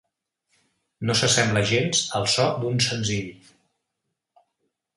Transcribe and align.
No 1.09 1.15
s'assembla 1.19 1.63
gens 1.73 2.01
al 2.21 2.25
so 2.37 2.47
d'un 2.65 2.81
senzill. 2.89 3.29